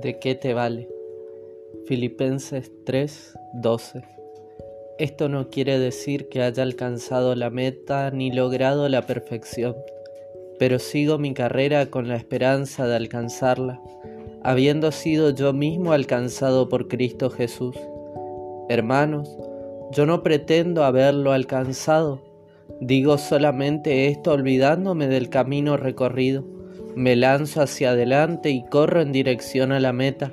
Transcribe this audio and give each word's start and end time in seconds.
¿De 0.00 0.20
qué 0.20 0.36
te 0.36 0.54
vale? 0.54 0.88
Filipenses 1.86 2.70
3:12 2.84 4.04
Esto 5.00 5.28
no 5.28 5.50
quiere 5.50 5.80
decir 5.80 6.28
que 6.28 6.40
haya 6.40 6.62
alcanzado 6.62 7.34
la 7.34 7.50
meta 7.50 8.12
ni 8.12 8.30
logrado 8.30 8.88
la 8.88 9.06
perfección, 9.06 9.74
pero 10.56 10.78
sigo 10.78 11.18
mi 11.18 11.34
carrera 11.34 11.86
con 11.86 12.06
la 12.06 12.14
esperanza 12.14 12.86
de 12.86 12.94
alcanzarla, 12.94 13.80
habiendo 14.44 14.92
sido 14.92 15.30
yo 15.30 15.52
mismo 15.52 15.92
alcanzado 15.92 16.68
por 16.68 16.86
Cristo 16.86 17.28
Jesús. 17.28 17.74
Hermanos, 18.68 19.36
yo 19.90 20.06
no 20.06 20.22
pretendo 20.22 20.84
haberlo 20.84 21.32
alcanzado, 21.32 22.22
digo 22.80 23.18
solamente 23.18 24.06
esto 24.06 24.30
olvidándome 24.30 25.08
del 25.08 25.28
camino 25.28 25.76
recorrido 25.76 26.57
me 26.98 27.14
lanzo 27.14 27.62
hacia 27.62 27.90
adelante 27.90 28.50
y 28.50 28.64
corro 28.64 29.00
en 29.00 29.12
dirección 29.12 29.70
a 29.70 29.78
la 29.78 29.92
meta 29.92 30.32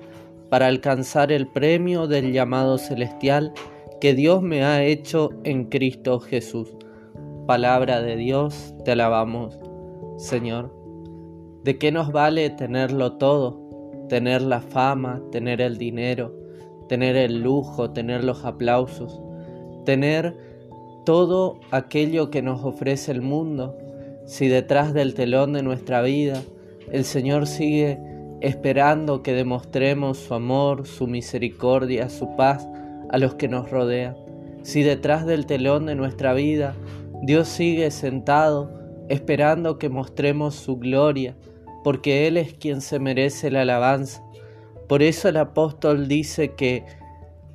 para 0.49 0.65
alcanzar 0.65 1.31
el 1.31 1.45
premio 1.45 2.07
del 2.07 2.33
llamado 2.33 2.79
celestial 2.79 3.53
que 4.01 4.15
Dios 4.15 4.41
me 4.41 4.63
ha 4.63 4.83
hecho 4.83 5.29
en 5.43 5.65
Cristo 5.65 6.19
Jesús. 6.19 6.75
Palabra 7.45 8.01
de 8.01 8.15
Dios, 8.15 8.73
te 8.83 8.93
alabamos, 8.93 9.59
Señor. 10.17 10.73
¿De 11.63 11.77
qué 11.77 11.91
nos 11.91 12.11
vale 12.11 12.49
tenerlo 12.49 13.13
todo? 13.17 13.61
Tener 14.09 14.41
la 14.41 14.61
fama, 14.61 15.21
tener 15.31 15.61
el 15.61 15.77
dinero, 15.77 16.33
tener 16.89 17.15
el 17.15 17.43
lujo, 17.43 17.91
tener 17.91 18.23
los 18.23 18.43
aplausos, 18.43 19.21
tener 19.85 20.35
todo 21.05 21.59
aquello 21.69 22.31
que 22.31 22.41
nos 22.41 22.63
ofrece 22.63 23.11
el 23.11 23.21
mundo, 23.21 23.77
si 24.25 24.47
detrás 24.47 24.95
del 24.95 25.13
telón 25.13 25.53
de 25.53 25.61
nuestra 25.61 26.01
vida 26.01 26.41
el 26.91 27.05
Señor 27.05 27.47
sigue 27.47 27.99
esperando 28.41 29.23
que 29.23 29.33
demostremos 29.33 30.17
su 30.17 30.33
amor, 30.33 30.85
su 30.85 31.07
misericordia, 31.07 32.09
su 32.09 32.35
paz 32.35 32.67
a 33.09 33.17
los 33.17 33.35
que 33.35 33.47
nos 33.47 33.69
rodean. 33.69 34.15
Si 34.63 34.83
detrás 34.83 35.25
del 35.25 35.45
telón 35.45 35.85
de 35.85 35.95
nuestra 35.95 36.33
vida 36.33 36.75
Dios 37.23 37.47
sigue 37.47 37.89
sentado 37.91 38.71
esperando 39.09 39.77
que 39.77 39.89
mostremos 39.89 40.55
su 40.55 40.77
gloria, 40.77 41.35
porque 41.83 42.27
Él 42.27 42.37
es 42.37 42.53
quien 42.53 42.81
se 42.81 42.99
merece 42.99 43.51
la 43.51 43.61
alabanza. 43.61 44.23
Por 44.87 45.01
eso 45.01 45.29
el 45.29 45.37
apóstol 45.37 46.07
dice 46.07 46.53
que 46.55 46.85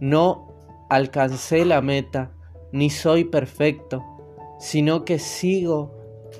no 0.00 0.54
alcancé 0.88 1.64
la 1.64 1.80
meta, 1.80 2.32
ni 2.72 2.90
soy 2.90 3.24
perfecto, 3.24 4.02
sino 4.58 5.04
que 5.04 5.18
sigo 5.18 5.96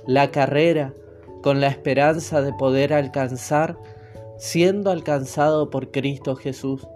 la 0.07 0.31
carrera 0.31 0.95
con 1.43 1.61
la 1.61 1.69
esperanza 1.69 2.43
de 2.43 2.53
poder 2.53 2.93
alcanzar, 2.93 3.77
siendo 4.37 4.91
alcanzado 4.91 5.71
por 5.71 5.91
Cristo 5.91 6.37
Jesús. 6.37 6.87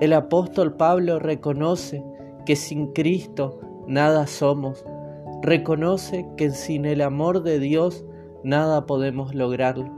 El 0.00 0.12
apóstol 0.12 0.74
Pablo 0.74 1.18
reconoce 1.18 2.04
que 2.46 2.56
sin 2.56 2.92
Cristo 2.92 3.60
nada 3.86 4.26
somos, 4.26 4.84
reconoce 5.42 6.26
que 6.36 6.50
sin 6.50 6.84
el 6.84 7.00
amor 7.00 7.42
de 7.42 7.58
Dios 7.58 8.04
nada 8.42 8.86
podemos 8.86 9.34
lograrlo. 9.34 9.90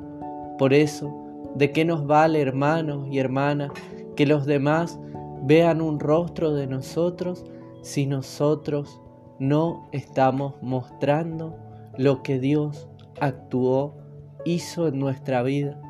Por 0.59 0.73
eso, 0.73 1.15
¿de 1.55 1.73
qué 1.73 1.85
nos 1.85 2.07
vale, 2.07 2.41
hermanos 2.41 3.09
y 3.11 3.19
hermanas, 3.19 3.71
que 4.17 4.27
los 4.27 4.47
demás 4.47 4.99
vean 5.43 5.81
un 5.81 6.01
rostro 6.01 6.55
de 6.55 6.67
nosotros 6.67 7.45
si 7.83 8.07
nosotros 8.07 9.01
no 9.39 9.89
estamos 9.93 10.55
mostrando 10.61 11.57
lo 11.97 12.23
que 12.23 12.39
Dios 12.39 12.89
actuó, 13.21 13.97
hizo 14.45 14.89
en 14.89 14.99
nuestra 14.99 15.43
vida. 15.43 15.81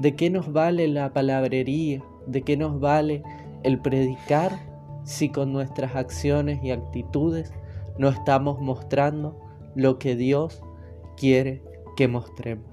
¿De 0.00 0.16
qué 0.16 0.30
nos 0.30 0.52
vale 0.52 0.88
la 0.88 1.12
palabrería? 1.12 2.02
¿De 2.26 2.42
qué 2.42 2.56
nos 2.56 2.80
vale 2.80 3.22
el 3.62 3.80
predicar 3.80 4.52
si 5.04 5.30
con 5.30 5.52
nuestras 5.52 5.96
acciones 5.96 6.62
y 6.62 6.70
actitudes 6.70 7.52
no 7.98 8.08
estamos 8.08 8.60
mostrando 8.60 9.38
lo 9.74 9.98
que 9.98 10.16
Dios 10.16 10.62
quiere 11.16 11.62
que 11.96 12.08
mostremos? 12.08 12.64